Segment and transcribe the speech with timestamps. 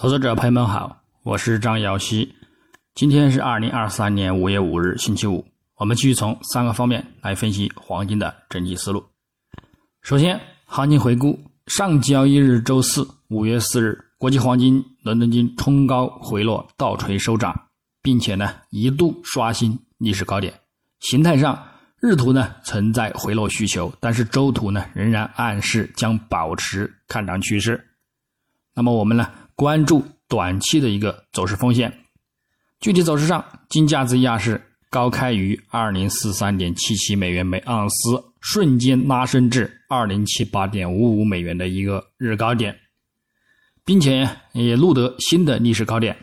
[0.00, 2.32] 投资者朋友们好，我是张瑶希。
[2.94, 5.44] 今天是二零二三年五月五日，星期五。
[5.74, 9.04] 我们继续从三个方面来分析黄金的整体思路。
[10.00, 17.60] 首先，行情回顾：上交易日周四五月四日，国际黄金伦敦金冲高回落，倒锤收涨，
[18.00, 20.54] 并且呢一度刷新历史高点。
[21.00, 21.60] 形态上，
[21.98, 27.84] 日图呢存在回落需求，但是周图呢仍然暗示将保持看涨趋势。
[28.74, 29.28] 那么我们呢？
[29.58, 31.92] 关注短期的一个走势风险。
[32.78, 42.78] 具体走势上，金价自亚市高开于二零四三点七七美元每盎司，瞬间拉升至二零七八点五五美元的一个日高点，
[43.84, 46.16] 并且也录得新的历史高点。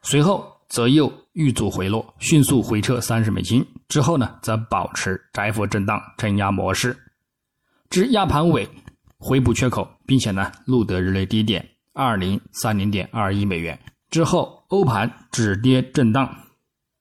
[0.00, 6.96] 随后则又遇阻回落，迅速回撤三十美金，之后呢则保持窄幅震荡承压模式，
[7.90, 8.66] 至亚盘尾
[9.18, 11.68] 回补缺口，并且呢录得日内低点。
[11.98, 13.76] 二零三零点二一美元
[14.08, 16.32] 之后，欧盘止跌震荡，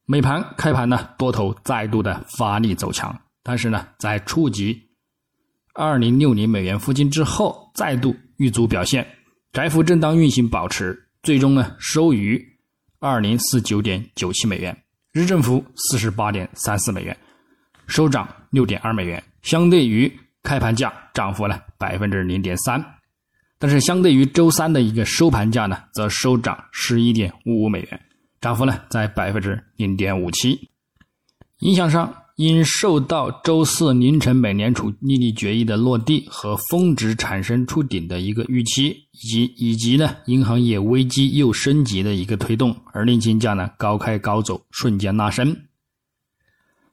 [0.07, 4.75] 美盘开盘呢，多头再度的发力走强，但是呢，在触及
[5.75, 9.07] 二零六零美元附近之后，再度遇阻表现，
[9.53, 12.43] 窄幅震荡运行保持，最终呢收于
[12.99, 14.75] 二零四九点九七美元，
[15.11, 17.15] 日振幅四十八点三四美元，
[17.85, 22.83] 收涨六点二美元，相对于开盘价涨幅呢百分之零点三。
[23.59, 27.99] 但是，相对于周三的一个收盘价呢，则收涨十一点五五美元，
[28.39, 30.69] 涨幅呢在百分之零点五七。
[31.61, 45.57] 影响上，因受到周四凌晨美联储利率决议的落地和峰值产生触顶的一个预期，以及以及呢银行业危机又升级的一个推动，而令金价呢高开高走，瞬间拉升。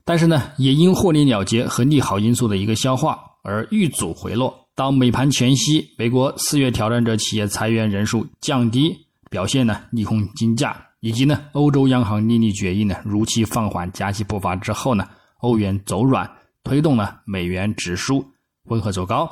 [0.03, 4.64] 但是呢，也因获利了结和利好因素的一个消化而遇阻回落。
[4.77, 15.09] 到美盘前夕，美国四月挑战者企业裁员人数降低，表现呢利空金价，以及呢欧洲央行利率决议呢如期放缓加息步伐之后呢，
[15.39, 16.29] 欧元走软，
[16.65, 18.27] 推动了美元指数
[18.65, 19.31] 温和走高，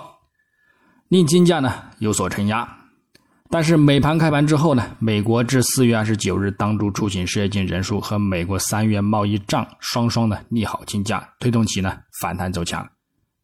[1.08, 2.78] 令金价呢有所承压。
[3.50, 12.88] 但是美盘开盘之后呢，美国至四月二十九日当周出行失业金人数和美国三月贸易账双双的利好金价，推动其呢反弹走强。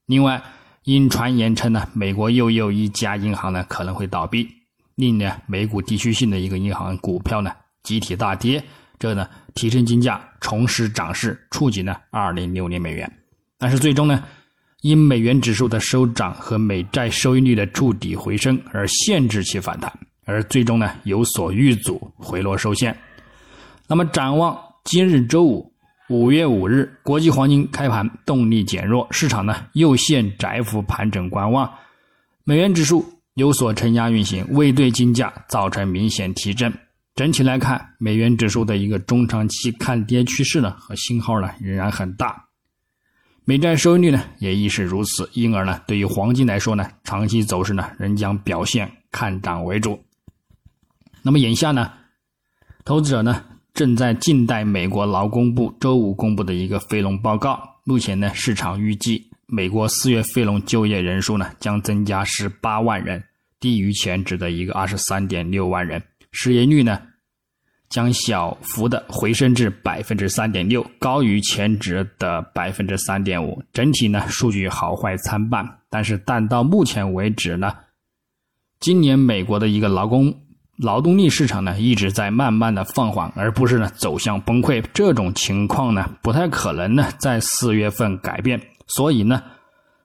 [0.06, 0.40] 另外。
[0.88, 4.48] 因传言称呢，美国又有一家银行呢可能会倒闭，
[4.94, 8.64] 令呢美股地区性的一个银行股票呢集体大跌，
[8.98, 13.18] 这呢提升金价重拾涨势，触及呢二零六零美元。
[13.58, 14.24] 但是最终呢，
[14.80, 19.92] 因美元指数的收涨和美债收益率的触底回升而限制其反弹，
[20.24, 22.96] 而最终呢有所遇阻回落受限。
[23.86, 25.70] 那么展望今日周五。
[26.08, 31.70] 五月五日，国际黄金开盘动力减弱，市场呢又现窄幅盘整观望，
[32.44, 33.04] 美元指数
[33.34, 36.72] 有所承压运行，未对金价造成明显提振。
[37.14, 42.42] 整体来看，美元指数的一个中长期看跌趋势呢和信号呢仍然很大，
[43.44, 50.02] 美债收益率呢也亦是如此，因而呢对于黄金来说呢，长期走势呢仍将表现看涨为主。
[51.20, 51.92] 那么眼下呢，
[52.82, 53.44] 投资者呢？
[53.78, 57.76] 正在静待美国劳工部周五公布的一个非农报告。
[57.84, 63.22] 目前呢，市场预计美国四月非农就业人数呢将增加十八万人，
[63.60, 66.02] 低于前值的一个二十三点六万人。
[66.32, 67.00] 失业率呢
[67.88, 73.62] 将小幅的回升至百分之三点六，高于前值的百分之三点五。
[73.72, 77.72] 整体呢数据好坏参半，但是但到目前为止呢，
[78.80, 80.34] 今年美国的一个劳工。
[80.78, 84.82] 劳动力市场呢一直在慢慢的放缓，而不是呢走向崩溃。
[84.94, 88.60] 这种情况呢不太可能呢在四月份改变。
[88.86, 89.42] 所以呢，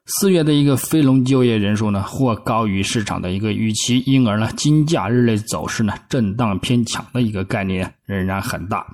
[0.06, 8.84] 四月的一个非农就业人数呢或高于市场的一个预期，因而呢金价日内走势呢震荡偏强的一个概念仍然很大。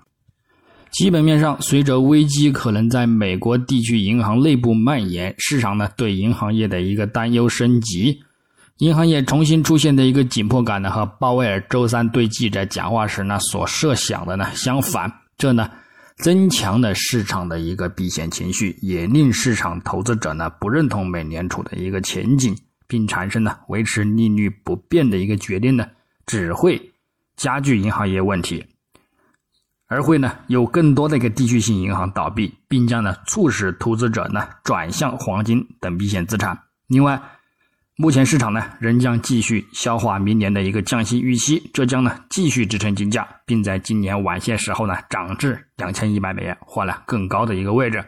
[0.91, 8.21] 基本面上，随着危机可能在美国地区银行内部蔓延，市场呢对银行业的一个担忧升级。
[8.81, 15.71] 银行业重新出现的一个紧迫感呢，和鲍威尔周三对记者讲话时呢所设想的呢相反，这呢
[16.17, 22.57] 增强了市场的一个避险情绪，也令市场投资者呢不认同美联储的一个前景，
[22.87, 25.87] 并产生呢维持利率不变的一个决定呢，
[26.25, 26.81] 只会
[27.37, 28.65] 加剧银行业问题，
[29.89, 36.59] 而会呢有更多的一个地区性银行倒闭，并将呢促使投资者呢转向黄金等避险资产。
[36.87, 37.21] 另外。
[38.01, 48.03] 目前市场呢仍将继续消化明年的一个降息预期，这将呢继续支撑金价，并在今年晚些时候呢涨至两千一百美元换了更高的一个位置。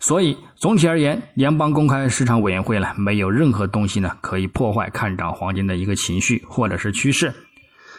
[0.00, 7.32] 所以总体而言，联邦公开市场委员会呢没有任何东西呢可以破坏看涨黄金的一个情绪或者是趋势。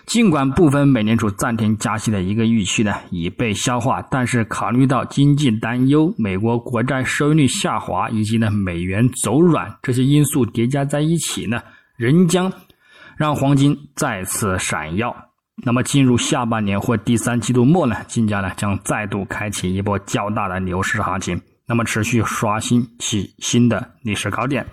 [0.05, 11.61] 尽管部分美联储暂停加息的一个预期呢已被消化，但是考虑到经济担忧、美国国债收益率下滑以及呢美元走软这些因素叠加在一起呢，
[11.95, 12.51] 仍将
[13.15, 15.15] 让黄金再次闪耀。
[15.63, 24.65] 那么进入下半年或第三季度末呢，金价呢将再度开启一波较大的牛市行情，那么持续刷新起新的历史高点。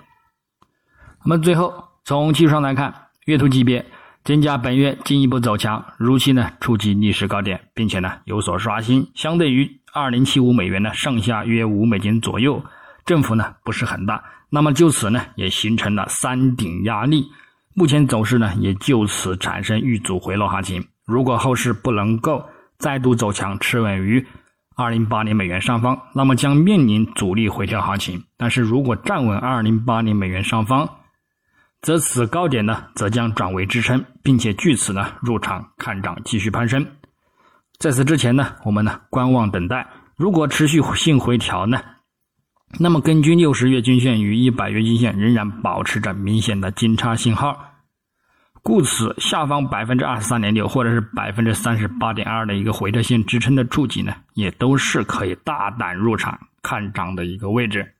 [1.24, 1.72] 那么最后
[2.04, 2.92] 从技术上来看，
[3.26, 3.84] 月图级别。
[4.28, 9.10] 金价本月进一步走强，如期呢触及历史高点，并且呢有所刷新。
[9.14, 12.62] 相对于二零七五美元呢，上下约五美金左右，
[13.06, 14.22] 振幅呢不是很大。
[14.50, 17.25] 那么就此呢也形成了三顶压力。
[17.72, 20.84] 目前走势呢也就此产生遇阻回落行情。
[21.06, 22.44] 如果后市不能够
[22.76, 24.26] 再度走强，持稳于
[24.76, 28.22] 二零八零美元上方，那么将面临阻力回调行情。
[28.36, 30.86] 但是如果站稳二零八零美元上方，
[31.80, 36.84] 则此高点呢，则将转为支撑，并且据此呢入场看涨继续攀升。
[37.78, 39.86] 在此之前呢，我们呢观望等待。
[40.16, 41.80] 如果持续性回调呢，
[42.80, 47.56] 那么根据六十月均线与一百月均线仍然保持着明显的金叉信号，
[48.64, 57.94] 故此下方百分之二十三点六或者是百分之三十八点二的一个回撤线支撑的触及呢，也都是可以大胆入场看涨的一个位置。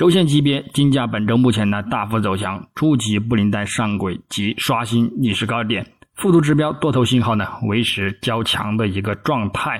[0.00, 9.78] 周线级别金价本周目前呢大幅走强，初级布林带上轨及刷新历史高点，附图指标多头信号呢维持较强的一个状态，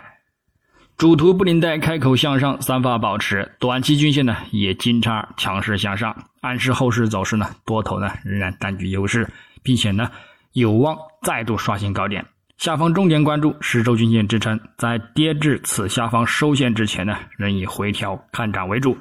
[0.98, 9.26] 主图布林带开口向上，三发保持，短期均线呢也金叉强势向上，暗示后市走势呢多头呢仍然占据优势，
[9.62, 10.10] 并且呢
[10.52, 12.22] 有望再度刷新高点。
[12.58, 18.94] 下方重点关注十周均线支撑，在跌至此下方收线之前呢，仍以回调看涨为主。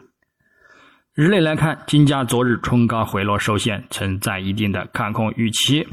[1.19, 5.85] 日内来看，金价昨日冲高回落受限，存在一定的看空预期。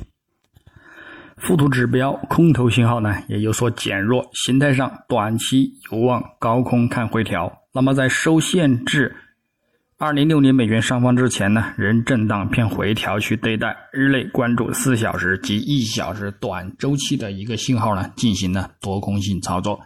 [1.37, 7.53] 附图指标空头信号呢也有所减弱，形态上短期有望高空看回调。
[7.75, 9.17] 那么在收线至
[9.99, 13.77] 二零六零美元上方之前呢，仍震荡偏回调去对待。
[13.93, 19.81] 日内关注四小时及一小时短周期的一个信号呢，进行了多空性操作。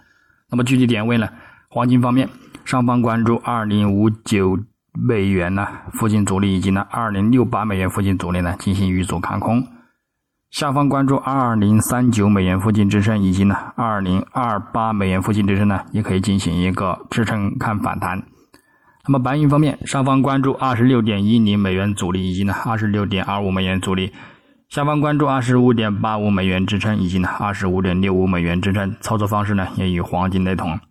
[0.51, 1.31] 那么具体点位呢，
[1.71, 2.29] 黄金方面，
[2.67, 4.59] 上方关注二零五九。
[5.03, 9.67] 美元呢附近阻力以及呢二零六八美元附近阻力呢进行遇阻看空，
[10.51, 18.23] 下方关注二零三九美元附近支撑以及呢二零二八美元附近支撑呢也可以进行一个支撑看反弹。
[19.07, 24.13] 那么白银方面，上方关注二十六点一零美元阻力以及呢二十六点二五美元阻力，
[24.69, 28.95] 下方关注二十五点八五美元支撑以及呢二十五点六五美元支撑。
[29.01, 30.79] 操作方式呢也与黄金雷同。